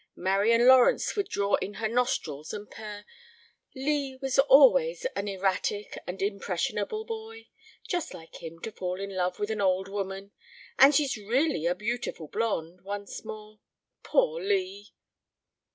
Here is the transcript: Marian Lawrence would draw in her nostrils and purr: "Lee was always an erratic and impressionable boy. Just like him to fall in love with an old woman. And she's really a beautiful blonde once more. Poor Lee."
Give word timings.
Marian 0.15 0.65
Lawrence 0.65 1.15
would 1.15 1.29
draw 1.29 1.53
in 1.57 1.75
her 1.75 1.87
nostrils 1.87 2.53
and 2.53 2.71
purr: 2.71 3.05
"Lee 3.75 4.15
was 4.19 4.39
always 4.39 5.05
an 5.15 5.27
erratic 5.27 5.95
and 6.07 6.23
impressionable 6.23 7.05
boy. 7.05 7.49
Just 7.87 8.11
like 8.11 8.41
him 8.41 8.59
to 8.61 8.71
fall 8.71 8.99
in 8.99 9.15
love 9.15 9.37
with 9.37 9.51
an 9.51 9.61
old 9.61 9.87
woman. 9.87 10.31
And 10.79 10.95
she's 10.95 11.17
really 11.17 11.67
a 11.67 11.75
beautiful 11.75 12.27
blonde 12.27 12.81
once 12.81 13.23
more. 13.23 13.59
Poor 14.01 14.41
Lee." 14.41 14.95